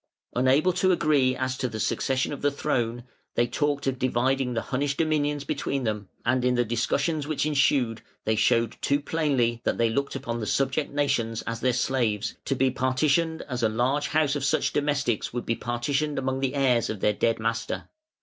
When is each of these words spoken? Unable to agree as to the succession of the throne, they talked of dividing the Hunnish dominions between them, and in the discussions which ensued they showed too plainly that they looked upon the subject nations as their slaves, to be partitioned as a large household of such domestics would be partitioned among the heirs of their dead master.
Unable 0.35 0.73
to 0.73 0.91
agree 0.91 1.35
as 1.35 1.55
to 1.59 1.69
the 1.69 1.79
succession 1.79 2.33
of 2.33 2.41
the 2.41 2.49
throne, 2.49 3.03
they 3.35 3.45
talked 3.45 3.85
of 3.85 3.99
dividing 3.99 4.55
the 4.55 4.63
Hunnish 4.63 4.97
dominions 4.97 5.43
between 5.43 5.83
them, 5.83 6.09
and 6.25 6.43
in 6.43 6.55
the 6.55 6.65
discussions 6.65 7.27
which 7.27 7.45
ensued 7.45 8.01
they 8.25 8.35
showed 8.35 8.77
too 8.81 8.99
plainly 8.99 9.61
that 9.63 9.77
they 9.77 9.91
looked 9.91 10.15
upon 10.15 10.39
the 10.39 10.47
subject 10.47 10.91
nations 10.91 11.43
as 11.43 11.59
their 11.59 11.71
slaves, 11.71 12.35
to 12.45 12.55
be 12.55 12.71
partitioned 12.71 13.43
as 13.43 13.61
a 13.61 13.69
large 13.69 14.07
household 14.07 14.37
of 14.41 14.45
such 14.45 14.73
domestics 14.73 15.33
would 15.33 15.45
be 15.45 15.53
partitioned 15.55 16.17
among 16.17 16.39
the 16.39 16.55
heirs 16.55 16.89
of 16.89 16.99
their 17.01 17.13
dead 17.13 17.39
master. 17.39 17.87